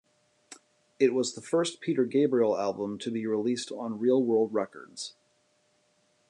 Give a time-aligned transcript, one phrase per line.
[0.97, 5.13] It was the first Peter Gabriel album to be released on Real World Records.